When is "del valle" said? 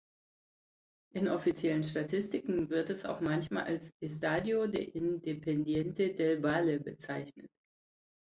6.15-6.79